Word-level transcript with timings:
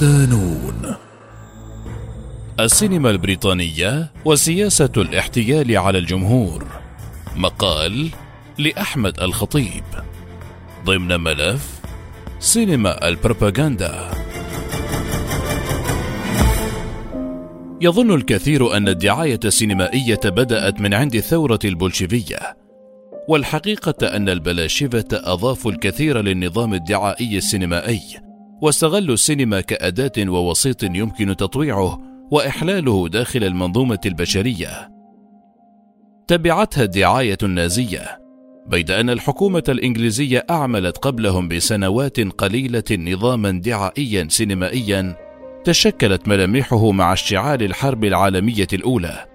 صدانون 0.00 0.94
السينما 2.60 3.10
البريطانية 3.10 4.12
وسياسة 4.24 4.92
الاحتيال 4.96 5.76
على 5.76 5.98
الجمهور. 5.98 6.66
مقال 7.36 8.08
لأحمد 8.58 9.20
الخطيب. 9.20 9.84
ضمن 10.84 11.20
ملف 11.20 11.80
سينما 12.40 13.08
البروباغندا. 13.08 14.10
يظن 17.80 18.14
الكثير 18.14 18.76
أن 18.76 18.88
الدعاية 18.88 19.40
السينمائية 19.44 20.20
بدأت 20.24 20.80
من 20.80 20.94
عند 20.94 21.14
الثورة 21.14 21.60
البولشيفية. 21.64 22.56
والحقيقة 23.28 24.16
أن 24.16 24.28
البلاشفة 24.28 25.08
أضافوا 25.12 25.72
الكثير 25.72 26.20
للنظام 26.20 26.74
الدعائي 26.74 27.36
السينمائي. 27.36 28.25
واستغلوا 28.62 29.14
السينما 29.14 29.60
كأداة 29.60 30.30
ووسيط 30.30 30.82
يمكن 30.82 31.36
تطويعه 31.36 32.00
وإحلاله 32.30 33.08
داخل 33.08 33.44
المنظومة 33.44 34.00
البشرية. 34.06 34.90
تبعتها 36.28 36.84
الدعاية 36.84 37.38
النازية، 37.42 38.18
بيد 38.66 38.90
أن 38.90 39.10
الحكومة 39.10 39.62
الإنجليزية 39.68 40.46
أعملت 40.50 40.98
قبلهم 40.98 41.48
بسنوات 41.48 42.20
قليلة 42.20 42.84
نظاما 42.90 43.50
دعائيا 43.50 44.26
سينمائيا 44.30 45.16
تشكلت 45.64 46.28
ملامحه 46.28 46.90
مع 46.90 47.12
اشتعال 47.12 47.62
الحرب 47.62 48.04
العالمية 48.04 48.68
الأولى، 48.72 49.26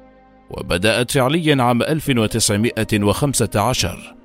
وبدأت 0.50 1.12
فعليا 1.12 1.64
عام 1.64 1.82
1915 1.82 4.21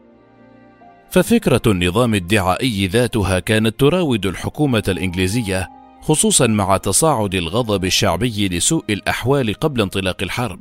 ففكرة 1.11 1.63
النظام 1.67 2.15
الدعائي 2.15 2.87
ذاتها 2.87 3.39
كانت 3.39 3.81
تراود 3.81 4.27
الحكومة 4.27 4.83
الإنجليزية 4.89 5.71
خصوصا 6.03 6.47
مع 6.47 6.77
تصاعد 6.77 7.35
الغضب 7.35 7.85
الشعبي 7.85 8.49
لسوء 8.49 8.85
الأحوال 8.91 9.55
قبل 9.55 9.81
انطلاق 9.81 10.23
الحرب. 10.23 10.61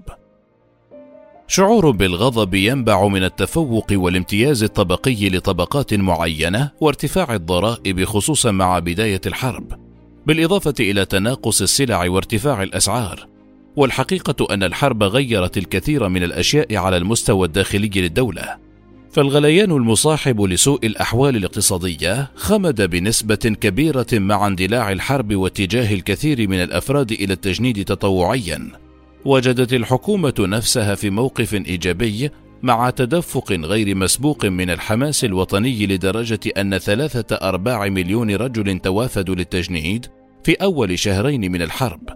شعور 1.48 1.92
بالغضب 1.92 2.54
ينبع 2.54 3.08
من 3.08 3.24
التفوق 3.24 3.86
والامتياز 3.92 4.64
الطبقي 4.64 5.30
لطبقات 5.30 5.94
معينة 5.94 6.72
وارتفاع 6.82 7.36
الضرائب 7.36 8.04
خصوصا 8.04 8.52
مع 8.52 8.80
بداية 8.80 9.22
الحرب، 9.26 9.74
بالإضافة 10.26 10.74
إلى 10.80 11.06
تناقص 11.06 11.62
السلع 11.62 12.10
وارتفاع 12.10 12.64
الأسعار. 12.64 13.28
والحقيقة 13.76 14.54
أن 14.54 14.64
الحرب 14.64 15.04
غيرت 15.04 15.58
الكثير 15.58 16.10
من 16.10 16.24
الأشياء 16.24 16.76
على 16.76 16.98
المستوى 16.98 17.48
الداخلي 17.48 17.90
للدولة. 17.96 18.65
فالغليان 19.16 19.72
المصاحب 19.72 20.42
لسوء 20.42 20.86
الأحوال 20.86 21.36
الاقتصادية 21.36 22.32
خمد 22.36 22.82
بنسبة 22.82 23.36
كبيرة 23.36 24.08
مع 24.14 24.48
اندلاع 24.48 24.92
الحرب 24.92 25.36
واتجاه 25.36 25.94
الكثير 25.94 26.50
من 26.50 26.64
الأفراد 26.64 27.12
إلى 27.12 27.34
التجنيد 27.34 27.86
تطوعيا. 27.86 28.72
وجدت 29.26 29.74
الحكومة 29.74 30.34
نفسها 30.40 30.96
في 30.96 31.10
موقف 31.10 31.54
إيجابي 31.54 32.30
مع 32.64 32.90
تدفق 32.90 33.52
غير 33.52 33.96
مسبوق 33.96 34.46
من 34.46 34.70
الحماس 34.70 35.24
الوطني 35.26 35.88
لدرجة 35.88 36.40
أن 36.58 36.78
ثلاثة 36.78 37.36
أرباع 37.36 37.90
مليون 37.90 38.32
رجل 38.32 38.80
توافدوا 38.80 39.36
للتجنيد 39.36 40.06
في 40.44 40.54
أول 40.54 41.00
شهرين 41.00 41.52
من 41.52 41.62
الحرب، 41.62 42.10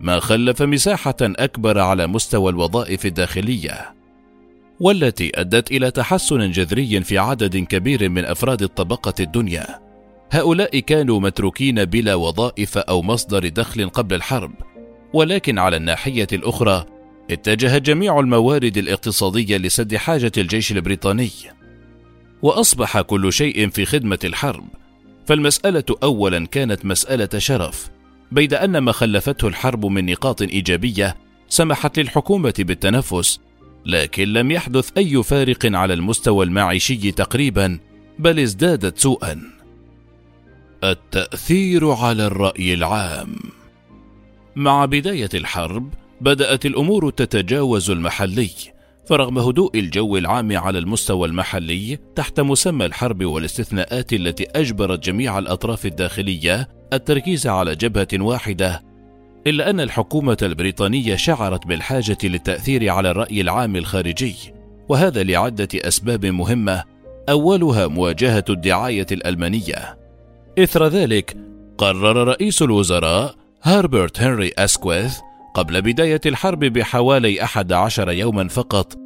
ما 0.00 0.20
خلف 0.20 0.62
مساحة 0.62 1.16
أكبر 1.20 1.78
على 1.78 2.06
مستوى 2.06 2.50
الوظائف 2.50 3.06
الداخلية. 3.06 4.01
والتي 4.82 5.32
أدت 5.34 5.70
إلى 5.70 5.90
تحسن 5.90 6.50
جذري 6.50 7.00
في 7.00 7.18
عدد 7.18 7.56
كبير 7.56 8.08
من 8.08 8.24
أفراد 8.24 8.62
الطبقة 8.62 9.14
الدنيا. 9.20 9.80
هؤلاء 10.30 10.78
كانوا 10.78 11.20
متروكين 11.20 11.84
بلا 11.84 12.14
وظائف 12.14 12.78
أو 12.78 13.02
مصدر 13.02 13.48
دخل 13.48 13.88
قبل 13.88 14.14
الحرب 14.14 14.52
ولكن 15.12 15.58
على 15.58 15.76
الناحية 15.76 16.26
الأخرى 16.32 16.86
اتجه 17.30 17.78
جميع 17.78 18.20
الموارد 18.20 18.76
الاقتصادية 18.76 19.56
لسد 19.56 19.96
حاجة 19.96 20.32
الجيش 20.36 20.72
البريطاني. 20.72 21.30
وأصبح 22.42 23.00
كل 23.00 23.32
شيء 23.32 23.68
في 23.68 23.84
خدمة 23.84 24.18
الحرب. 24.24 24.64
فالمسألة 25.26 25.84
اولا 26.02 26.46
كانت 26.46 26.84
مسألة 26.84 27.38
شرف 27.38 27.90
بيد 28.32 28.54
أن 28.54 28.78
ما 28.78 28.92
خلفته 28.92 29.48
الحرب 29.48 29.86
من 29.86 30.06
نقاط 30.06 30.42
إيجابية 30.42 31.16
سمحت 31.48 31.98
للحكومة 31.98 32.54
بالتنفس 32.58 33.40
لكن 33.86 34.32
لم 34.32 34.50
يحدث 34.50 34.90
أي 34.96 35.22
فارق 35.22 35.66
على 35.66 35.94
المستوى 35.94 36.44
المعيشي 36.44 37.12
تقريبا 37.12 37.78
بل 38.18 38.38
ازدادت 38.38 38.98
سوءا. 38.98 39.42
التأثير 40.84 41.90
على 41.90 42.26
الرأي 42.26 42.74
العام. 42.74 43.36
مع 44.56 44.84
بداية 44.84 45.28
الحرب 45.34 45.94
بدأت 46.20 46.66
الأمور 46.66 47.10
تتجاوز 47.10 47.90
المحلي 47.90 48.50
فرغم 49.06 49.38
هدوء 49.38 49.78
الجو 49.78 50.16
العام 50.16 50.56
على 50.56 50.78
المستوى 50.78 51.28
المحلي 51.28 51.98
تحت 52.16 52.40
مسمى 52.40 52.86
الحرب 52.86 53.24
والاستثناءات 53.24 54.12
التي 54.12 54.44
أجبرت 54.44 55.04
جميع 55.04 55.38
الأطراف 55.38 55.86
الداخلية 55.86 56.68
التركيز 56.92 57.46
على 57.46 57.74
جبهة 57.76 58.08
واحدة 58.14 58.82
إلا 59.46 59.70
أن 59.70 59.80
الحكومة 59.80 60.36
البريطانية 60.42 61.16
شعرت 61.16 61.66
بالحاجة 61.66 62.18
للتأثير 62.24 62.90
على 62.90 63.10
الرأي 63.10 63.40
العام 63.40 63.76
الخارجي، 63.76 64.34
وهذا 64.88 65.22
لعدة 65.22 65.68
أسباب 65.74 66.26
مهمة، 66.26 66.82
أولها 67.28 67.86
مواجهة 67.86 68.44
الدعاية 68.50 69.06
الألمانية. 69.12 69.98
إثر 70.58 70.86
ذلك، 70.86 71.36
قرر 71.78 72.28
رئيس 72.28 72.62
الوزراء 72.62 73.34
هربرت 73.62 74.20
هنري 74.20 74.52
أسكويث 74.58 75.18
قبل 75.54 75.82
بداية 75.82 76.20
الحرب 76.26 76.58
بحوالي 76.64 77.44
أحد 77.44 77.72
عشر 77.72 78.10
يوما 78.10 78.48
فقط 78.48 78.96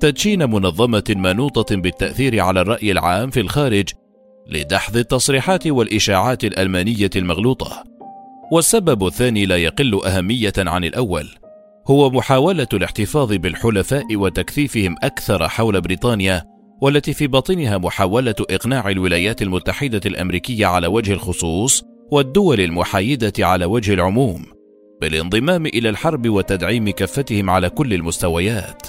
تدشين 0.00 0.50
منظمة 0.50 1.04
منوطة 1.08 1.76
بالتأثير 1.76 2.40
على 2.40 2.60
الرأي 2.60 2.92
العام 2.92 3.30
في 3.30 3.40
الخارج 3.40 3.88
لدحض 4.46 4.96
التصريحات 4.96 5.66
والإشاعات 5.66 6.44
الألمانية 6.44 7.10
المغلوطة 7.16 7.84
والسبب 8.50 9.06
الثاني 9.06 9.46
لا 9.46 9.56
يقل 9.56 10.04
أهمية 10.04 10.52
عن 10.58 10.84
الأول 10.84 11.28
هو 11.86 12.10
محاولة 12.10 12.66
الاحتفاظ 12.72 13.32
بالحلفاء 13.32 14.16
وتكثيفهم 14.16 14.96
أكثر 15.02 15.48
حول 15.48 15.80
بريطانيا 15.80 16.44
والتي 16.80 17.12
في 17.12 17.26
باطنها 17.26 17.78
محاولة 17.78 18.34
إقناع 18.40 18.88
الولايات 18.88 19.42
المتحدة 19.42 20.00
الأمريكية 20.06 20.66
على 20.66 20.86
وجه 20.86 21.12
الخصوص 21.12 21.82
والدول 22.10 22.60
المحايدة 22.60 23.32
على 23.38 23.64
وجه 23.64 23.94
العموم 23.94 24.44
بالانضمام 25.00 25.66
إلى 25.66 25.88
الحرب 25.88 26.28
وتدعيم 26.28 26.90
كفتهم 26.90 27.50
على 27.50 27.70
كل 27.70 27.94
المستويات. 27.94 28.86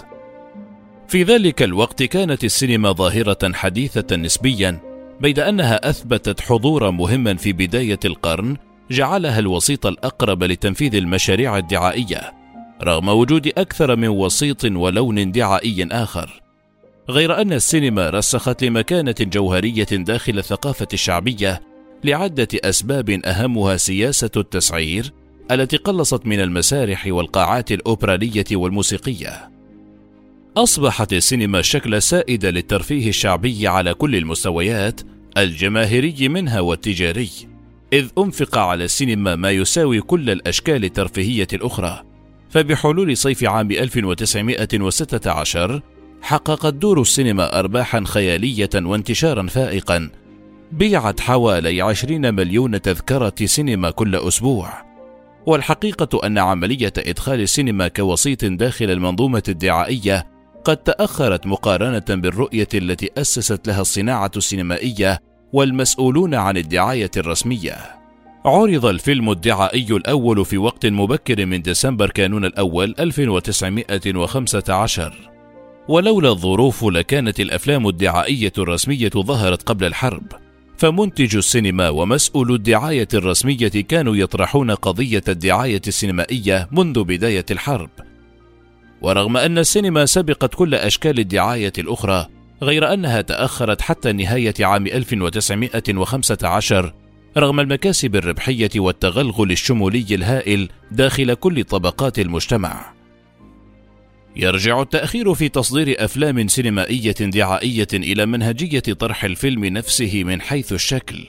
في 1.08 1.24
ذلك 1.24 1.64
الوقت 1.64 2.04
كانت 2.04 2.44
السينما 2.44 2.92
ظاهرة 2.92 3.54
حديثة 3.54 4.16
نسبيا 4.16 4.80
بيد 5.22 5.40
أنها 5.40 5.90
أثبتت 5.90 6.42
حضورا 6.42 6.92
مهما 6.92 7.36
في 7.36 7.54
بداية 7.54 8.00
القرن 8.06 8.58
جعلها 8.92 9.40
الوسيط 9.40 9.86
الأقرب 9.86 10.44
لتنفيذ 10.44 10.96
المشاريع 10.96 11.58
الدعائية 11.58 12.34
رغم 12.84 13.10
وجود 13.10 13.48
أكثر 13.48 13.96
من 13.96 14.08
وسيط 14.08 14.66
ولون 14.66 15.32
دعائي 15.32 15.88
آخر 15.92 16.42
غير 17.10 17.42
أن 17.42 17.54
السينما 17.54 18.10
رسخت 18.10 18.64
لمكانة 18.64 19.16
جوهرية 19.20 19.88
داخل 19.92 20.38
الثقافة 20.38 20.88
الشعبية 20.94 21.62
لعدة 22.04 22.48
أسباب 22.54 23.10
أهمها 23.10 23.78
سياسة 23.78 24.30
التسعير 24.38 25.14
التي 25.52 25.78
قلصت 25.78 26.26
من 26.26 26.40
المسارح 26.40 27.08
والقاعات 27.08 27.72
الأوبرالية 27.72 28.46
والموسيقية. 28.52 29.50
أصبحت 30.58 31.14
السينما 31.14 31.62
شكل 31.62 32.02
سائد 32.02 32.46
للترفيه 32.46 33.10
الشعبي 33.10 33.68
على 33.68 33.94
كل 33.94 34.16
المستويات 34.16 35.02
الجماهيري 35.38 36.30
منها 36.30 36.60
والتجاري. 36.60 37.55
إذ 37.94 38.08
أنفق 38.18 38.58
على 38.58 38.84
السينما 38.84 39.36
ما 39.36 39.52
يساوي 39.52 40.02
كل 40.02 40.30
الأشكال 40.30 40.86
الترفيهية 40.86 41.48
الأخرى. 41.54 42.04
فبحلول 42.50 43.18
صيف 43.18 43.44
عام 43.44 43.72
1916 43.72 45.82
حققت 46.22 46.74
دور 46.74 47.02
السينما 47.02 47.60
أرباحا 47.60 48.04
خيالية 48.06 48.70
وانتشارا 48.76 49.48
فائقا. 49.48 50.10
بيعت 50.72 51.20
حوالي 51.20 51.82
20 51.82 52.34
مليون 52.34 52.82
تذكرة 52.82 53.36
سينما 53.46 53.90
كل 53.90 54.16
أسبوع. 54.16 54.86
والحقيقة 55.46 56.28
أن 56.28 56.38
عملية 56.38 56.94
إدخال 56.98 57.42
السينما 57.42 57.88
كوسيط 57.88 58.46
داخل 58.46 58.92
المنظومة 58.92 59.44
الدعائية 59.50 60.28
قد 60.64 60.78
تأخرت 60.78 61.48
مقارنة 61.48 62.06
بالرؤية 62.10 62.68
التي 62.74 63.10
أسست 63.18 63.68
لها 63.68 63.82
الصناعة 63.82 64.32
السينمائية 64.38 65.20
والمسؤولون 65.56 66.36
عن 66.36 66.58
الدعاية 66.58 67.12
الرسمية. 67.18 67.78
عرض 68.46 68.86
الفيلم 68.86 69.30
الدعائي 69.30 69.88
الأول 69.92 70.46
في 70.46 70.58
وقت 70.58 70.86
مبكر 70.86 71.46
من 71.46 71.62
ديسمبر 71.62 72.10
كانون 72.10 72.46
الأول 72.46 72.96
1915 73.00 75.14
ولولا 75.88 76.30
الظروف 76.30 76.84
لكانت 76.84 77.40
الأفلام 77.40 77.88
الدعائية 77.88 78.52
الرسمية 78.58 79.10
ظهرت 79.10 79.64
قبل 79.64 79.86
الحرب 79.86 80.24
فمنتج 80.78 81.36
السينما 81.36 81.90
ومسؤول 81.90 82.54
الدعاية 82.54 83.08
الرسمية 83.14 83.68
كانوا 83.68 84.16
يطرحون 84.16 84.72
قضية 84.72 85.24
الدعاية 85.28 85.82
السينمائية 85.88 86.68
منذ 86.72 87.04
بداية 87.04 87.46
الحرب. 87.52 87.90
ورغم 89.02 89.38
أن 89.38 89.58
السينما 89.58 90.06
سبقت 90.06 90.56
كل 90.56 90.76
أشكال 90.76 91.20
الدعاية 91.20 91.74
الأخرى، 91.78 92.28
غير 92.62 92.94
أنها 92.94 93.22
تأخرت 93.22 93.82
حتى 93.82 94.12
نهاية 94.12 94.54
عام 94.60 94.88
1915 94.88 96.94
رغم 97.38 97.60
المكاسب 97.60 98.16
الربحية 98.16 98.70
والتغلغل 98.76 99.52
الشمولي 99.52 100.06
الهائل 100.12 100.70
داخل 100.92 101.34
كل 101.34 101.64
طبقات 101.64 102.20
المجتمع. 102.20 102.94
يرجع 104.36 104.82
التأخير 104.82 105.34
في 105.34 105.50
تصدير 105.50 106.06
أفلام 106.06 106.48
سينمائية 106.48 107.12
دعائية 107.12 107.88
إلى 107.94 108.26
منهجية 108.26 108.80
طرح 108.80 109.24
الفيلم 109.24 109.66
نفسه 109.66 110.24
من 110.24 110.42
حيث 110.42 110.74
الشكل. 110.74 111.28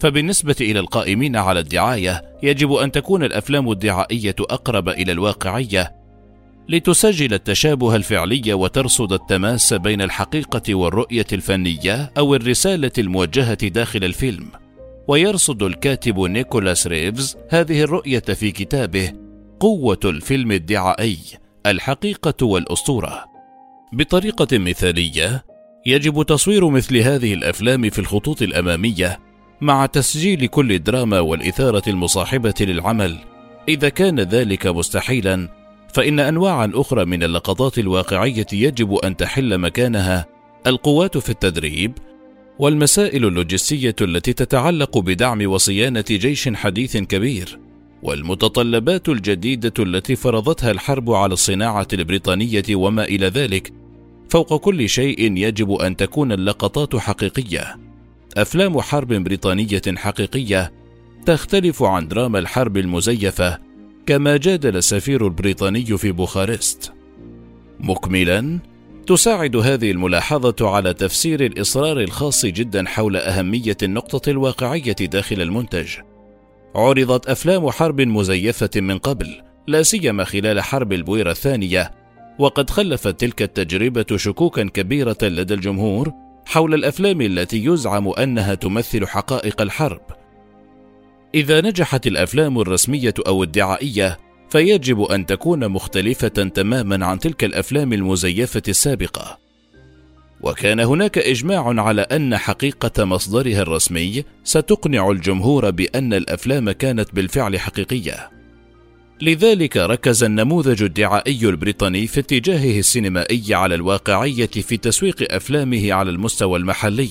فبالنسبة 0.00 0.56
إلى 0.60 0.80
القائمين 0.80 1.36
على 1.36 1.60
الدعاية، 1.60 2.22
يجب 2.42 2.72
أن 2.72 2.92
تكون 2.92 3.24
الأفلام 3.24 3.72
الدعائية 3.72 4.36
أقرب 4.40 4.88
إلى 4.88 5.12
الواقعية 5.12 5.97
لتسجل 6.68 7.34
التشابه 7.34 7.96
الفعلي 7.96 8.54
وترصد 8.54 9.12
التماس 9.12 9.74
بين 9.74 10.02
الحقيقة 10.02 10.74
والرؤية 10.74 11.26
الفنية 11.32 12.12
أو 12.18 12.34
الرسالة 12.34 12.90
الموجهة 12.98 13.68
داخل 13.68 14.04
الفيلم. 14.04 14.48
ويرصد 15.08 15.62
الكاتب 15.62 16.18
نيكولاس 16.20 16.86
ريفز 16.86 17.36
هذه 17.50 17.82
الرؤية 17.82 18.20
في 18.20 18.50
كتابه 18.50 19.12
قوة 19.60 20.00
الفيلم 20.04 20.52
الدعائي 20.52 21.18
الحقيقة 21.66 22.46
والأسطورة. 22.46 23.24
بطريقة 23.92 24.58
مثالية، 24.58 25.44
يجب 25.86 26.22
تصوير 26.22 26.68
مثل 26.68 26.96
هذه 26.96 27.34
الأفلام 27.34 27.90
في 27.90 27.98
الخطوط 27.98 28.42
الأمامية 28.42 29.18
مع 29.60 29.86
تسجيل 29.86 30.46
كل 30.46 30.72
الدراما 30.72 31.20
والإثارة 31.20 31.82
المصاحبة 31.86 32.54
للعمل. 32.60 33.18
إذا 33.68 33.88
كان 33.88 34.20
ذلك 34.20 34.66
مستحيلا، 34.66 35.48
فإن 35.94 36.20
أنواعا 36.20 36.72
أخرى 36.74 37.04
من 37.04 37.22
اللقطات 37.22 37.78
الواقعية 37.78 38.46
يجب 38.52 38.94
أن 38.94 39.16
تحل 39.16 39.58
مكانها 39.58 40.26
القوات 40.66 41.18
في 41.18 41.30
التدريب 41.30 41.92
والمسائل 42.58 43.26
اللوجستية 43.26 43.96
التي 44.00 44.32
تتعلق 44.32 44.98
بدعم 44.98 45.50
وصيانة 45.50 46.04
جيش 46.10 46.48
حديث 46.48 46.96
كبير 46.96 47.58
والمتطلبات 48.02 49.08
الجديدة 49.08 49.72
التي 49.78 50.16
فرضتها 50.16 50.70
الحرب 50.70 51.10
على 51.10 51.32
الصناعة 51.32 51.88
البريطانية 51.92 52.64
وما 52.70 53.04
إلى 53.04 53.26
ذلك. 53.26 53.72
فوق 54.28 54.56
كل 54.56 54.88
شيء 54.88 55.36
يجب 55.36 55.72
أن 55.72 55.96
تكون 55.96 56.32
اللقطات 56.32 56.96
حقيقية. 56.96 57.76
أفلام 58.36 58.80
حرب 58.80 59.12
بريطانية 59.12 59.82
حقيقية 59.96 60.72
تختلف 61.26 61.82
عن 61.82 62.08
دراما 62.08 62.38
الحرب 62.38 62.76
المزيفة 62.76 63.58
كما 64.08 64.36
جادل 64.36 64.76
السفير 64.76 65.26
البريطاني 65.26 65.84
في 65.98 66.12
بوخارست 66.12 66.92
مكملا 67.80 68.58
تساعد 69.06 69.56
هذه 69.56 69.90
الملاحظة 69.90 70.56
على 70.60 70.94
تفسير 70.94 71.44
الإصرار 71.44 72.00
الخاص 72.00 72.46
جدا 72.46 72.84
حول 72.86 73.16
أهمية 73.16 73.76
النقطة 73.82 74.30
الواقعية 74.30 74.92
داخل 74.92 75.42
المنتج. 75.42 75.88
عرضت 76.74 77.26
أفلام 77.26 77.70
حرب 77.70 78.00
مزيفة 78.00 78.70
من 78.76 78.98
قبل، 78.98 79.42
لا 79.66 79.82
سيما 79.82 80.24
خلال 80.24 80.60
حرب 80.60 80.92
البويرة 80.92 81.30
الثانية، 81.30 81.90
وقد 82.38 82.70
خلفت 82.70 83.20
تلك 83.20 83.42
التجربة 83.42 84.16
شكوكا 84.16 84.64
كبيرة 84.64 85.18
لدى 85.22 85.54
الجمهور 85.54 86.12
حول 86.46 86.74
الأفلام 86.74 87.20
التي 87.20 87.64
يزعم 87.64 88.08
أنها 88.08 88.54
تمثل 88.54 89.06
حقائق 89.06 89.62
الحرب. 89.62 90.17
إذا 91.34 91.60
نجحت 91.60 92.06
الأفلام 92.06 92.60
الرسمية 92.60 93.14
أو 93.26 93.42
الدعائية 93.42 94.18
فيجب 94.50 95.02
أن 95.02 95.26
تكون 95.26 95.68
مختلفة 95.68 96.28
تماما 96.28 97.06
عن 97.06 97.18
تلك 97.18 97.44
الأفلام 97.44 97.92
المزيفة 97.92 98.62
السابقة. 98.68 99.38
وكان 100.40 100.80
هناك 100.80 101.18
إجماع 101.18 101.80
على 101.82 102.02
أن 102.02 102.36
حقيقة 102.36 103.04
مصدرها 103.04 103.62
الرسمي 103.62 104.24
ستقنع 104.44 105.10
الجمهور 105.10 105.70
بأن 105.70 106.14
الأفلام 106.14 106.70
كانت 106.70 107.14
بالفعل 107.14 107.60
حقيقية. 107.60 108.30
لذلك 109.20 109.76
ركز 109.76 110.24
النموذج 110.24 110.82
الدعائي 110.82 111.48
البريطاني 111.48 112.06
في 112.06 112.20
اتجاهه 112.20 112.78
السينمائي 112.78 113.54
على 113.54 113.74
الواقعية 113.74 114.46
في 114.46 114.76
تسويق 114.76 115.34
أفلامه 115.34 115.92
على 115.92 116.10
المستوى 116.10 116.58
المحلي. 116.58 117.08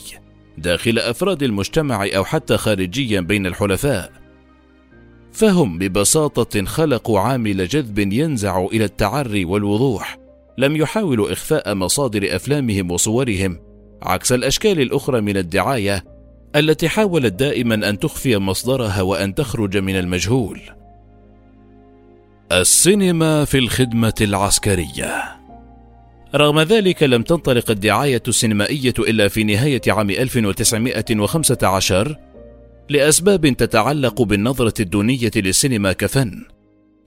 داخل 0.58 1.00
أفراد 1.00 1.44
المجتمع 1.44 2.08
أو 2.16 2.26
حتى 2.26 2.58
خارجيا 2.58 3.22
بين 3.22 3.46
الحلفاء. 3.46 4.12
فهم 5.32 5.78
ببساطة 5.78 6.66
خلقوا 6.66 7.20
عامل 7.20 7.68
جذب 7.68 8.00
ينزع 8.14 8.66
إلى 8.66 8.86
التعري 8.86 9.46
والوضوح، 9.46 10.18
لم 10.58 10.76
يحاولوا 10.76 11.32
إخفاء 11.32 11.76
مصادر 11.76 12.36
أفلامهم 12.36 12.92
وصورهم، 12.92 13.60
عكس 14.04 14.32
الأشكال 14.32 14.82
الأخرى 14.82 15.22
من 15.22 15.38
الدعاية 15.38 16.04
التي 16.56 16.90
حاولت 16.90 17.34
دائما 17.34 17.90
أن 17.90 18.00
تخفي 18.00 18.38
مصدرها 18.38 19.02
وأن 19.02 19.36
تخرج 19.36 19.78
من 19.78 19.96
المجهول. 19.96 20.62
السينما 22.52 23.46
في 23.46 23.58
الخدمة 23.58 24.14
العسكرية. 24.22 25.38
رغم 26.38 26.60
ذلك 26.60 27.04
لم 27.04 27.22
تنطلق 27.22 27.72
الدعاية 27.72 28.24
السينمائية 28.28 28.94
إلا 29.00 29.28
في 29.28 29.44
نهاية 29.44 29.82
عام 29.88 30.10
1915 30.10 32.16
لأسباب 32.90 33.48
تتعلق 33.48 34.22
بالنظرة 34.22 34.74
الدونية 34.80 35.32
للسينما 35.36 35.92
كفن. 35.92 36.46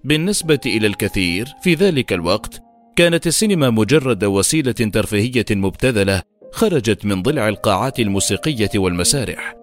بالنسبة 0.05 0.61
إلى 0.67 0.87
الكثير 0.87 1.47
في 1.63 1.75
ذلك 1.75 2.13
الوقت 2.13 2.63
كانت 2.97 3.27
السينما 3.27 3.71
مجرد 3.71 4.25
وسيلة 4.25 4.73
ترفيهية 4.73 5.45
مبتذلة 5.51 6.23
خرجت 6.53 7.05
من 7.05 7.23
ضلع 7.23 7.49
القاعات 7.49 8.01
الموسيقية 8.01 8.71
والمسارح 8.77 9.55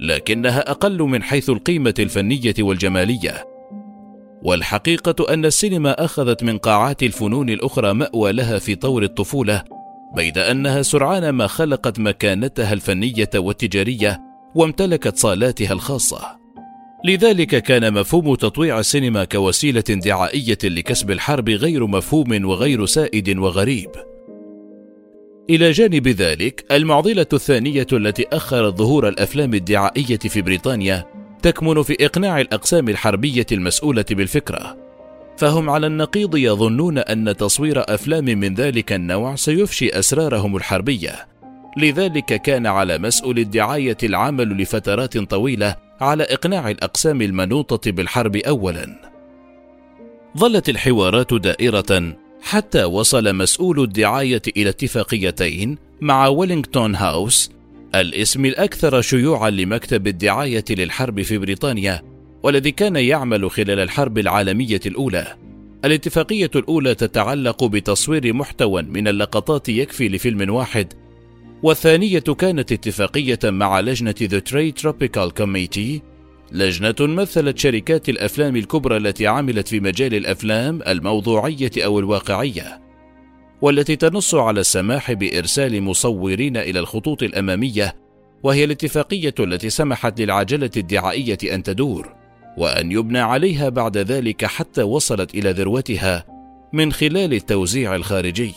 لكنها 0.00 0.70
أقل 0.70 1.02
من 1.02 1.22
حيث 1.22 1.50
القيمة 1.50 1.94
الفنية 1.98 2.54
والجمالية. 2.58 3.51
والحقيقة 4.44 5.34
أن 5.34 5.44
السينما 5.44 6.04
أخذت 6.04 6.42
من 6.42 6.58
قاعات 6.58 7.02
الفنون 7.02 7.50
الأخرى 7.50 7.94
مأوى 7.94 8.32
لها 8.32 8.58
في 8.58 8.74
طور 8.74 9.02
الطفولة 9.02 9.64
بيد 10.16 10.38
أنها 10.38 10.82
سرعان 10.82 11.28
ما 11.28 11.46
خلقت 11.46 12.00
مكانتها 12.00 12.72
الفنية 12.72 13.30
والتجارية 13.34 14.20
وامتلكت 14.54 15.16
صالاتها 15.16 15.72
الخاصة. 15.72 16.18
لذلك 17.04 17.62
كان 17.62 17.94
مفهوم 17.94 18.34
تطويع 18.34 18.78
السينما 18.78 19.24
كوسيلة 19.24 19.84
دعائية 19.88 20.58
لكسب 20.64 21.10
الحرب 21.10 21.48
غير 21.48 21.86
مفهوم 21.86 22.44
وغير 22.44 22.86
سائد 22.86 23.38
وغريب. 23.38 23.90
إلى 25.50 25.70
جانب 25.70 26.08
ذلك 26.08 26.64
المعضلة 26.72 27.26
الثانية 27.32 27.86
التي 27.92 28.26
أخرت 28.32 28.78
ظهور 28.78 29.08
الأفلام 29.08 29.54
الدعائية 29.54 30.18
في 30.18 30.42
بريطانيا 30.42 31.11
تكمن 31.42 31.82
في 31.82 32.06
إقناع 32.06 32.40
الأقسام 32.40 32.88
الحربية 32.88 33.46
المسؤولة 33.52 34.04
بالفكرة 34.10 34.76
فهم 35.36 35.70
على 35.70 35.86
النقيض 35.86 36.36
يظنون 36.36 36.98
أن 36.98 37.36
تصوير 37.36 37.94
أفلام 37.94 38.24
من 38.24 38.54
ذلك 38.54 38.92
النوع 38.92 39.34
سيفشي 39.34 39.88
أسرارهم 39.98 40.56
الحربية. 40.56 41.26
لذلك 41.76 42.42
كان 42.42 42.66
على 42.66 42.98
مسؤول 42.98 43.38
الدعاية 43.38 43.96
العمل 44.02 44.62
لفترات 44.62 45.18
طويلة 45.18 45.76
على 46.00 46.22
إقناع 46.24 46.70
الأقسام 46.70 47.22
المنوطة 47.22 47.90
بالحرب 47.90 48.36
اولا. 48.36 49.10
ظلت 50.38 50.68
الحوارات 50.68 51.34
دائرة 51.34 52.16
حتى 52.42 52.84
وصل 52.84 53.36
مسؤول 53.36 53.80
الدعاية 53.80 54.42
إلى 54.56 54.68
اتفاقيتين 54.68 55.78
مع 56.00 56.26
ويلينغتون 56.26 56.94
هاوس 56.94 57.50
الاسم 57.94 58.44
الأكثر 58.44 59.00
شيوعا 59.00 59.50
لمكتب 59.50 60.06
الدعاية 60.06 60.64
للحرب 60.70 61.22
في 61.22 61.38
بريطانيا 61.38 62.02
والذي 62.42 62.70
كان 62.70 62.96
يعمل 62.96 63.50
خلال 63.50 63.80
الحرب 63.80 64.18
العالمية 64.18 64.80
الأولى. 64.86 65.36
الاتفاقية 65.84 66.50
الأولى 66.56 66.94
تتعلق 66.94 67.64
بتصوير 67.64 68.32
محتوى 68.32 68.82
من 68.82 69.08
اللقطات 69.08 69.68
يكفي 69.68 70.08
لفيلم 70.08 70.54
واحد 70.54 70.92
والثانية 71.62 72.18
كانت 72.18 72.72
اتفاقية 72.72 73.38
مع 73.44 73.80
لجنة 73.80 74.14
The 74.20 74.50
Trade 74.50 74.82
Tropical 74.82 75.42
Committee. 75.42 76.00
لجنة 76.52 76.94
مثلت 77.00 77.58
شركات 77.58 78.08
الأفلام 78.08 78.56
الكبرى 78.56 78.96
التي 78.96 79.26
عملت 79.26 79.68
في 79.68 79.80
مجال 79.80 80.14
الأفلام 80.14 80.82
الموضوعية 80.82 81.70
أو 81.78 81.98
الواقعية. 81.98 82.82
والتي 83.62 83.96
تنص 83.96 84.34
على 84.34 84.60
السماح 84.60 85.12
بإرسال 85.12 85.82
مصورين 85.82 86.56
إلى 86.56 86.78
الخطوط 86.78 87.22
الأمامية 87.22 87.96
وهي 88.42 88.64
الاتفاقية 88.64 89.34
التي 89.40 89.70
سمحت 89.70 90.20
للعجلة 90.20 90.70
الدعائية 90.76 91.38
أن 91.54 91.62
تدور 91.62 92.14
وأن 92.58 92.92
يبنى 92.92 93.18
عليها 93.18 93.68
بعد 93.68 93.96
ذلك 93.96 94.44
حتى 94.44 94.82
وصلت 94.82 95.34
إلى 95.34 95.50
ذروتها 95.50 96.26
من 96.72 96.92
خلال 96.92 97.34
التوزيع 97.34 97.94
الخارجي. 97.94 98.54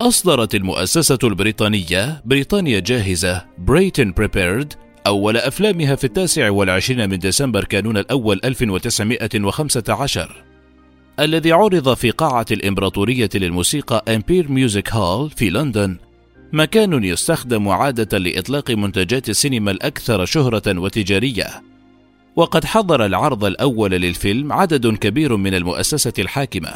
أصدرت 0.00 0.54
المؤسسة 0.54 1.18
البريطانية 1.24 2.22
بريطانيا 2.24 2.80
جاهزة 2.80 3.44
Britain 3.58 4.12
Prepared 4.12 4.72
أول 5.06 5.36
أفلامها 5.36 5.94
في 5.94 6.04
التاسع 6.04 6.50
والعشرين 6.50 7.10
من 7.10 7.18
ديسمبر 7.18 7.64
كانون 7.64 7.96
الأول 7.96 8.40
1915 8.44 10.51
الذي 11.20 11.52
عرض 11.52 11.94
في 11.94 12.10
قاعة 12.10 12.46
الإمبراطورية 12.50 13.30
للموسيقى 13.34 14.04
Empire 14.14 14.50
Music 14.50 14.92
Hall 14.92 15.30
في 15.30 15.50
لندن 15.50 15.96
مكان 16.52 17.04
يستخدم 17.04 17.68
عادة 17.68 18.18
لإطلاق 18.18 18.70
منتجات 18.70 19.28
السينما 19.28 19.70
الأكثر 19.70 20.24
شهرة 20.24 20.78
وتجارية. 20.78 21.46
وقد 22.36 22.64
حضر 22.64 23.06
العرض 23.06 23.44
الأول 23.44 23.90
للفيلم 23.90 24.52
عدد 24.52 24.86
كبير 24.86 25.36
من 25.36 25.54
المؤسسة 25.54 26.12
الحاكمة 26.18 26.72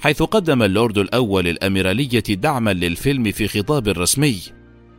حيث 0.00 0.22
قدم 0.22 0.62
اللورد 0.62 0.98
الأول 0.98 1.48
للأميرالية 1.48 2.20
دعما 2.28 2.72
للفيلم 2.72 3.32
في 3.32 3.48
خطاب 3.48 3.88
رسمي. 3.88 4.40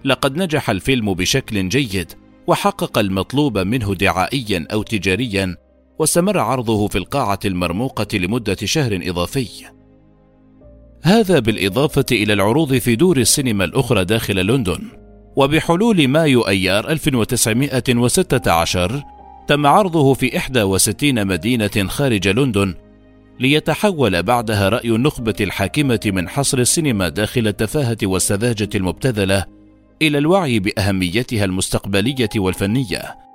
لقد 0.05 0.37
نجح 0.37 0.69
الفيلم 0.69 1.13
بشكل 1.13 1.69
جيد 1.69 2.11
وحقق 2.47 2.97
المطلوب 2.97 3.57
منه 3.57 3.93
دعائيا 3.95 4.67
أو 4.73 4.83
تجاريا 4.83 5.57
واستمر 6.01 6.37
عرضه 6.37 6.87
في 6.87 6.97
القاعة 6.97 7.39
المرموقة 7.45 8.17
لمدة 8.17 8.57
شهر 8.63 8.99
إضافي. 9.03 9.47
هذا 11.03 11.39
بالإضافة 11.39 12.05
إلى 12.11 12.33
العروض 12.33 12.73
في 12.73 12.95
دور 12.95 13.17
السينما 13.17 13.63
الأخرى 13.63 14.05
داخل 14.05 14.45
لندن. 14.45 14.79
وبحلول 15.35 16.07
مايو 16.07 16.41
أيار 16.41 16.89
1916 16.89 19.03
تم 19.47 19.65
عرضه 19.65 20.13
في 20.13 20.35
61 20.35 21.27
مدينة 21.27 21.87
خارج 21.87 22.27
لندن 22.27 22.75
ليتحول 23.39 24.23
بعدها 24.23 24.69
رأي 24.69 24.89
النخبة 24.89 25.35
الحاكمة 25.41 25.99
من 26.05 26.29
حصر 26.29 26.59
السينما 26.59 27.09
داخل 27.09 27.47
التفاهة 27.47 27.97
والسذاجة 28.03 28.69
المبتذلة 28.75 29.45
إلى 30.01 30.17
الوعي 30.17 30.59
بأهميتها 30.59 31.45
المستقبلية 31.45 32.29
والفنية. 32.35 33.30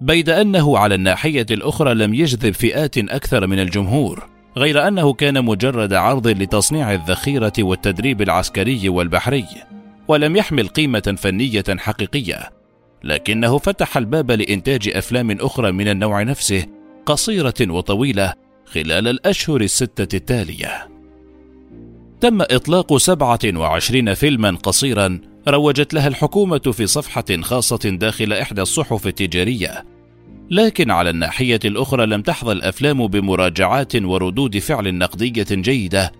بيد 0.00 0.28
أنه 0.28 0.78
على 0.78 0.94
الناحية 0.94 1.46
الأخرى 1.50 1.94
لم 1.94 2.14
يجذب 2.14 2.54
فئات 2.54 2.98
أكثر 2.98 3.46
من 3.46 3.58
الجمهور 3.58 4.28
غير 4.56 4.88
أنه 4.88 5.12
كان 5.12 5.44
مجرد 5.44 5.92
عرض 5.92 6.28
لتصنيع 6.28 6.94
الذخيرة 6.94 7.52
والتدريب 7.58 8.22
العسكري 8.22 8.88
والبحري 8.88 9.46
ولم 10.08 10.36
يحمل 10.36 10.68
قيمة 10.68 11.16
فنية 11.18 11.64
حقيقية 11.68 12.50
لكنه 13.04 13.58
فتح 13.58 13.96
الباب 13.96 14.30
لإنتاج 14.30 14.88
أفلام 14.88 15.30
أخرى 15.30 15.72
من 15.72 15.88
النوع 15.88 16.22
نفسه 16.22 16.64
قصيرة 17.06 17.54
وطويلة 17.60 18.32
خلال 18.66 19.08
الأشهر 19.08 19.60
الستة 19.60 20.16
التالية. 20.16 20.88
تم 22.20 22.42
إطلاق 22.42 22.96
27 22.96 24.14
فيلما 24.14 24.50
قصيرا 24.50 25.20
روجت 25.48 25.94
لها 25.94 26.08
الحكومة 26.08 26.58
في 26.58 26.86
صفحة 26.86 27.24
خاصة 27.40 27.90
داخل 27.90 28.32
إحدى 28.32 28.62
الصحف 28.62 29.06
التجارية. 29.06 29.84
لكن 30.50 30.90
على 30.90 31.10
الناحية 31.10 31.60
الأخرى 31.64 32.06
لم 32.06 32.22
تحظى 32.22 32.52
الأفلام 32.52 33.06
بمراجعات 33.06 33.96
وردود 33.96 34.58
فعل 34.58 34.94
نقدية 34.94 35.46
جيدة. 35.50 36.12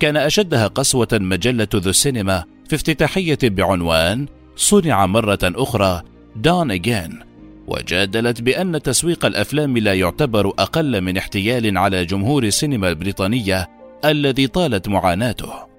كان 0.00 0.16
أشدها 0.16 0.66
قسوة 0.66 1.08
مجلة 1.12 1.68
ذو 1.74 1.90
السينما 1.90 2.44
في 2.68 2.76
افتتاحية 2.76 3.38
بعنوان 3.42 4.26
صنع 4.56 5.06
مرة 5.06 5.38
أخرى 5.42 6.02
دان 6.36 6.70
أجين 6.70 7.20
وجادلت 7.66 8.42
بأن 8.42 8.82
تسويق 8.82 9.24
الأفلام 9.24 9.78
لا 9.78 9.94
يعتبر 9.94 10.48
أقل 10.48 11.00
من 11.00 11.16
احتيال 11.16 11.78
على 11.78 12.04
جمهور 12.04 12.44
السينما 12.44 12.88
البريطانية 12.88 13.68
الذي 14.04 14.46
طالت 14.46 14.88
معاناته. 14.88 15.73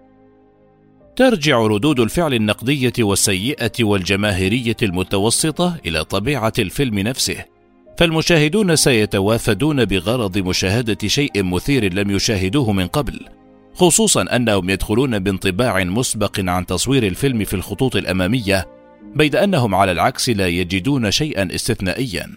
ترجع 1.15 1.59
ردود 1.59 1.99
الفعل 1.99 2.33
النقدية 2.33 2.93
والسيئة 2.99 3.71
والجماهيرية 3.81 4.75
المتوسطة 4.83 5.77
إلى 5.85 6.03
طبيعة 6.03 6.53
الفيلم 6.59 6.99
نفسه، 6.99 7.45
فالمشاهدون 7.97 8.75
سيتوافدون 8.75 9.85
بغرض 9.85 10.37
مشاهدة 10.37 11.07
شيء 11.07 11.43
مثير 11.43 11.93
لم 11.93 12.11
يشاهدوه 12.11 12.71
من 12.71 12.87
قبل، 12.87 13.19
خصوصا 13.73 14.35
أنهم 14.35 14.69
يدخلون 14.69 15.19
بانطباع 15.19 15.83
مسبق 15.83 16.39
عن 16.39 16.65
تصوير 16.65 17.07
الفيلم 17.07 17.43
في 17.43 17.53
الخطوط 17.53 17.95
الأمامية 17.95 18.65
بيد 19.15 19.35
أنهم 19.35 19.75
على 19.75 19.91
العكس 19.91 20.29
لا 20.29 20.47
يجدون 20.47 21.11
شيئا 21.11 21.55
استثنائيا. 21.55 22.27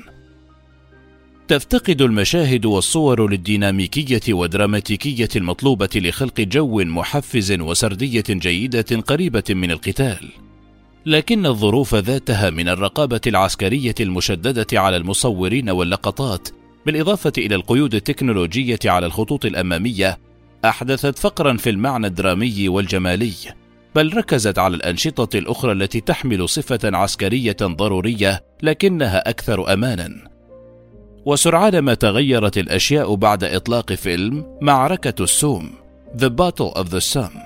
تفتقد 1.48 2.02
المشاهد 2.02 2.66
والصور 2.66 3.30
للديناميكية 3.30 4.34
والدراماتيكية 4.34 5.28
المطلوبة 5.36 5.88
لخلق 5.94 6.40
جو 6.40 6.84
محفز 6.84 7.52
وسردية 7.52 8.24
جيدة 8.28 9.00
قريبة 9.00 9.42
من 9.50 9.70
القتال 9.70 10.28
لكن 11.06 11.46
الظروف 11.46 11.94
ذاتها 11.94 12.50
من 12.50 12.68
الرقابة 12.68 13.20
العسكرية 13.26 13.94
المشددة 14.00 14.80
على 14.80 14.96
المصورين 14.96 15.70
واللقطات 15.70 16.48
بالإضافة 16.86 17.32
إلى 17.38 17.54
القيود 17.54 17.94
التكنولوجية 17.94 18.78
على 18.84 19.06
الخطوط 19.06 19.44
الأمامية 19.44 20.18
أحدثت 20.64 21.18
فقرا 21.18 21.56
في 21.56 21.70
المعنى 21.70 22.06
الدرامي 22.06 22.68
والجمالي 22.68 23.34
بل 23.94 24.16
ركزت 24.16 24.58
على 24.58 24.76
الأنشطة 24.76 25.38
الأخرى 25.38 25.72
التي 25.72 26.00
تحمل 26.00 26.48
صفة 26.48 26.80
عسكرية 26.84 27.56
ضرورية 27.62 28.44
لكنها 28.62 29.28
أكثر 29.30 29.72
أمانا. 29.72 30.37
وسرعان 31.28 31.78
ما 31.78 31.94
تغيرت 31.94 32.58
الأشياء 32.58 33.14
بعد 33.14 33.44
إطلاق 33.44 33.92
فيلم 33.92 34.58
معركة 34.60 35.22
السوم 35.22 35.70
The 36.16 36.30
Battle 36.30 36.72
of 36.74 36.88
the 36.88 37.14
Somme 37.14 37.38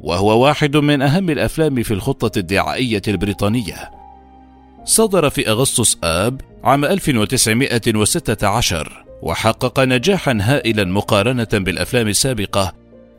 وهو 0.00 0.44
واحد 0.44 0.76
من 0.76 1.02
أهم 1.02 1.30
الأفلام 1.30 1.82
في 1.82 1.94
الخطة 1.94 2.38
الدعائية 2.38 3.02
البريطانية. 3.08 3.90
صدر 4.84 5.30
في 5.30 5.50
أغسطس 5.50 5.98
آب 6.04 6.40
عام 6.64 6.84
1916 6.84 9.04
وحقق 9.22 9.80
نجاحا 9.80 10.38
هائلا 10.40 10.84
مقارنة 10.84 11.48
بالأفلام 11.52 12.08
السابقة 12.08 12.72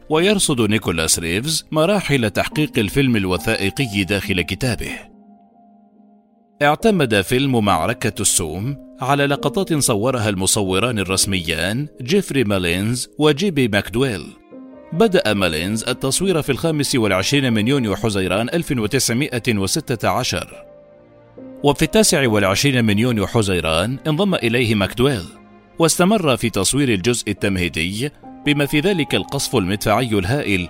ويرصد 0.09 0.61
نيكولاس 0.61 1.19
ريفز 1.19 1.65
مراحل 1.71 2.29
تحقيق 2.29 2.71
الفيلم 2.77 3.15
الوثائقي 3.15 4.03
داخل 4.03 4.41
كتابه 4.41 5.14
اعتمد 6.61 7.21
فيلم 7.21 7.65
معركة 7.65 8.21
السوم 8.21 8.77
على 9.01 9.25
لقطات 9.25 9.73
صورها 9.73 10.29
المصوران 10.29 10.99
الرسميان 10.99 11.87
جيفري 12.01 12.43
مالينز 12.43 13.09
وجي 13.19 13.48
بي 13.48 13.67
ماكدويل. 13.67 14.25
بدأ 14.93 15.33
مالينز 15.33 15.83
التصوير 15.83 16.41
في 16.41 16.51
الخامس 16.51 16.95
والعشرين 16.95 17.53
من 17.53 17.67
يونيو 17.67 17.95
حزيران 17.95 18.49
1916 18.49 20.65
وفي 21.63 21.81
التاسع 21.81 22.27
والعشرين 22.27 22.85
من 22.85 22.99
يونيو 22.99 23.27
حزيران 23.27 23.97
انضم 24.07 24.35
إليه 24.35 24.75
ماكدويل 24.75 25.23
واستمر 25.79 26.37
في 26.37 26.49
تصوير 26.49 26.89
الجزء 26.89 27.31
التمهيدي 27.31 28.11
بما 28.45 28.65
في 28.65 28.79
ذلك 28.79 29.15
القصف 29.15 29.55
المدفعي 29.55 30.19
الهائل 30.19 30.69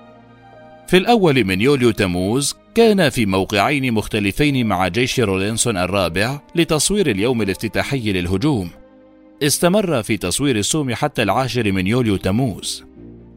في 0.88 0.98
الأول 0.98 1.44
من 1.44 1.62
يوليو 1.62 1.92
تموز 1.92 2.56
كان 2.76 3.10
في 3.10 3.26
موقعين 3.26 3.94
مختلفين 3.94 4.68
مع 4.68 4.88
جيش 4.88 5.20
رولينسون 5.20 5.78
الرابع 5.78 6.42
لتصوير 6.56 7.10
اليوم 7.10 7.42
الافتتاحي 7.42 8.12
للهجوم. 8.12 8.70
استمر 9.44 10.04
في 10.04 10.18
تصوير 10.18 10.56
السوم 10.56 10.94
حتى 10.94 11.24
العاشر 11.24 11.72
من 11.72 11.88
يوليو 11.88 12.16
تموز. 12.16 12.84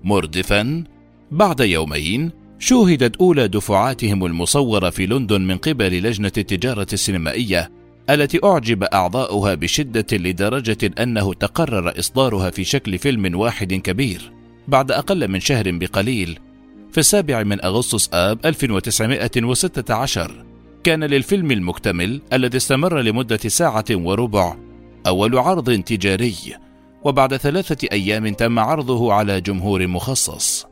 مردفا 0.04 0.84
بعد 1.30 1.60
يومين 1.60 2.30
شوهدت 2.58 3.16
أولى 3.16 3.48
دفعاتهم 3.48 4.26
المصورة 4.26 4.90
في 4.90 5.06
لندن 5.06 5.40
من 5.40 5.56
قبل 5.56 6.02
لجنة 6.02 6.32
التجارة 6.38 6.86
السينمائية 6.92 7.70
التي 8.10 8.40
أعجب 8.44 8.82
أعضاؤها 8.84 9.54
بشدة 9.54 10.06
لدرجة 10.12 10.90
أنه 11.02 11.34
تقرر 11.34 11.98
إصدارها 11.98 12.50
في 12.50 12.64
شكل 12.64 12.98
فيلم 12.98 13.38
واحد 13.38 13.74
كبير 13.74 14.32
بعد 14.68 14.90
أقل 14.90 15.28
من 15.28 15.40
شهر 15.40 15.70
بقليل. 15.70 16.38
في 16.92 16.98
السابع 16.98 17.42
من 17.42 17.64
أغسطس 17.64 18.10
آب 18.12 18.46
1916 18.46 20.44
كان 20.84 21.04
للفيلم 21.04 21.50
المكتمل 21.50 22.20
الذي 22.32 22.56
استمر 22.56 23.00
لمدة 23.00 23.36
ساعة 23.36 23.84
وربع 23.90 24.56
أول 25.06 25.38
عرض 25.38 25.80
تجاري 25.82 26.34
وبعد 27.04 27.36
ثلاثة 27.36 27.88
أيام 27.92 28.28
تم 28.28 28.58
عرضه 28.58 29.12
على 29.12 29.40
جمهور 29.40 29.86
مخصص. 29.86 30.66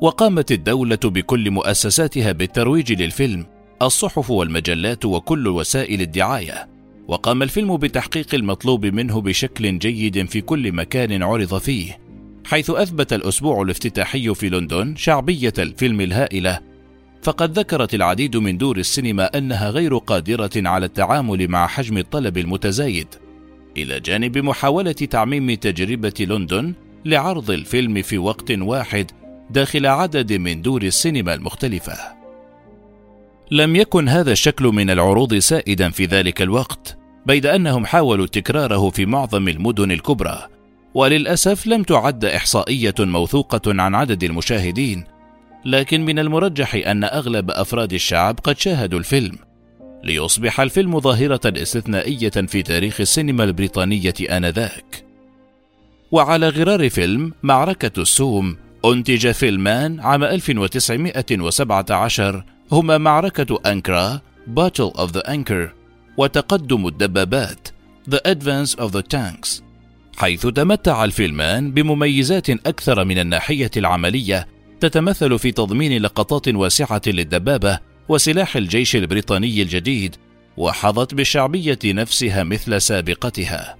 وقامت 0.00 0.52
الدولة 0.52 0.98
بكل 1.04 1.50
مؤسساتها 1.50 2.32
بالترويج 2.32 3.02
للفيلم 3.02 3.46
الصحف 3.82 4.30
والمجلات 4.30 5.04
وكل 5.04 5.48
وسائل 5.48 6.00
الدعاية. 6.00 6.68
وقام 7.08 7.42
الفيلم 7.42 7.76
بتحقيق 7.76 8.34
المطلوب 8.34 8.86
منه 8.86 9.20
بشكل 9.20 9.78
جيد 9.78 10.28
في 10.28 10.40
كل 10.40 10.72
مكان 10.72 11.22
عرض 11.22 11.58
فيه. 11.58 11.98
حيث 12.44 12.70
أثبت 12.70 13.12
الأسبوع 13.12 13.62
الافتتاحي 13.62 14.34
في 14.34 14.48
لندن 14.48 14.96
شعبية 14.96 15.52
الفيلم 15.58 16.00
الهائلة. 16.00 16.60
فقد 17.22 17.58
ذكرت 17.58 17.94
العديد 17.94 18.36
من 18.36 18.58
دور 18.58 18.76
السينما 18.76 19.38
أنها 19.38 19.70
غير 19.70 19.96
قادرة 19.96 20.50
على 20.56 20.86
التعامل 20.86 21.48
مع 21.48 21.66
حجم 21.66 21.98
الطلب 21.98 22.38
المتزايد. 22.38 23.06
إلى 23.76 24.00
جانب 24.00 24.38
محاولة 24.38 24.92
تعميم 24.92 25.54
تجربة 25.54 26.12
لندن 26.20 26.74
لعرض 27.04 27.50
الفيلم 27.50 28.02
في 28.02 28.18
وقت 28.18 28.50
واحد 28.50 29.10
داخل 29.50 29.86
عدد 29.86 30.32
من 30.32 30.62
دور 30.62 30.82
السينما 30.82 31.34
المختلفة. 31.34 31.98
لم 33.50 33.76
يكن 33.76 34.08
هذا 34.08 34.32
الشكل 34.32 34.64
من 34.64 34.90
العروض 34.90 35.34
سائدا 35.34 35.90
في 35.90 36.04
ذلك 36.04 36.42
الوقت، 36.42 36.98
بيد 37.26 37.46
أنهم 37.46 37.86
حاولوا 37.86 38.26
تكراره 38.26 38.90
في 38.90 39.06
معظم 39.06 39.48
المدن 39.48 39.92
الكبرى، 39.92 40.46
وللأسف 40.94 41.66
لم 41.66 41.82
تعد 41.82 42.24
إحصائية 42.24 42.94
موثوقة 43.00 43.82
عن 43.82 43.94
عدد 43.94 44.24
المشاهدين، 44.24 45.04
لكن 45.64 46.04
من 46.04 46.18
المرجح 46.18 46.74
أن 46.74 47.04
أغلب 47.04 47.50
أفراد 47.50 47.92
الشعب 47.92 48.38
قد 48.44 48.58
شاهدوا 48.58 48.98
الفيلم، 48.98 49.38
ليصبح 50.04 50.60
الفيلم 50.60 51.00
ظاهرة 51.00 51.62
استثنائية 51.62 52.30
في 52.30 52.62
تاريخ 52.62 53.00
السينما 53.00 53.44
البريطانية 53.44 54.14
آنذاك. 54.30 55.04
وعلى 56.12 56.48
غرار 56.48 56.90
فيلم 56.90 57.32
معركة 57.42 58.02
السوم 58.02 58.56
أنتج 58.84 59.30
فيلمان 59.30 60.00
عام 60.00 60.24
1917 60.24 62.44
هما 62.72 62.98
معركة 62.98 63.60
أنكرا 63.66 64.20
Battle 64.56 64.92
of 64.96 65.12
the 65.12 65.22
Anchor 65.26 65.68
وتقدم 66.16 66.86
الدبابات 66.86 67.68
The 68.10 68.20
Advance 68.26 68.74
of 68.78 68.92
the 68.92 69.02
Tanks 69.02 69.63
حيث 70.16 70.46
تمتع 70.46 71.04
الفيلمان 71.04 71.72
بمميزات 71.72 72.50
أكثر 72.50 73.04
من 73.04 73.18
الناحية 73.18 73.70
العملية 73.76 74.46
تتمثل 74.80 75.38
في 75.38 75.52
تضمين 75.52 76.02
لقطات 76.02 76.48
واسعة 76.48 77.02
للدبابة 77.06 77.78
وسلاح 78.08 78.56
الجيش 78.56 78.96
البريطاني 78.96 79.62
الجديد 79.62 80.16
وحظت 80.56 81.14
بالشعبية 81.14 81.78
نفسها 81.84 82.42
مثل 82.42 82.80
سابقتها. 82.80 83.76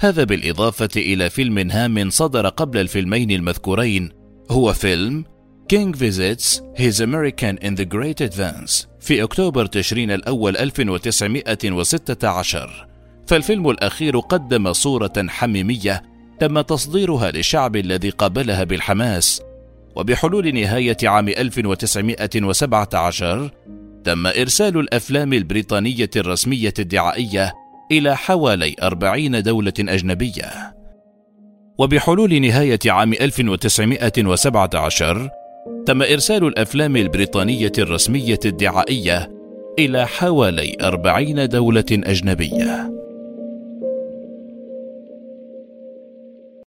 هذا 0.00 0.24
بالإضافة 0.24 0.88
إلى 0.96 1.30
فيلم 1.30 1.70
هام 1.70 2.10
صدر 2.10 2.48
قبل 2.48 2.78
الفيلمين 2.78 3.30
المذكورين 3.30 4.10
هو 4.50 4.72
فيلم 4.72 5.24
King 5.72 5.94
Visits 5.94 6.60
His 6.74 7.00
American 7.00 7.56
in 7.62 7.76
the 7.76 7.84
Great 7.84 8.20
Advance 8.20 8.86
في 9.00 9.22
أكتوبر 9.22 9.66
تشرين 9.66 10.10
الأول 10.10 10.56
1916 10.56 12.91
فالفيلم 13.26 13.70
الأخير 13.70 14.18
قدم 14.18 14.72
صورة 14.72 15.12
حميمية 15.28 16.02
تم 16.40 16.60
تصديرها 16.60 17.30
للشعب 17.30 17.76
الذي 17.76 18.10
قابلها 18.10 18.64
بالحماس 18.64 19.42
وبحلول 19.96 20.54
نهاية 20.54 20.96
عام 21.04 21.28
1917 21.28 23.50
تم 24.04 24.26
إرسال 24.26 24.78
الأفلام 24.78 25.32
البريطانية 25.32 26.10
الرسمية 26.16 26.74
الدعائية 26.78 27.52
إلى 27.92 28.16
حوالي 28.16 28.76
40 28.82 29.42
دولة 29.42 29.72
أجنبية. 29.80 30.74
وبحلول 31.78 32.40
نهاية 32.40 32.78
عام 32.86 33.12
1917 33.12 35.28
تم 35.86 36.02
إرسال 36.02 36.46
الأفلام 36.46 36.96
البريطانية 36.96 37.72
الرسمية 37.78 38.40
الدعائية 38.44 39.30
إلى 39.78 40.06
حوالي 40.06 40.76
40 40.82 41.48
دولة 41.48 41.84
أجنبية. 41.92 42.92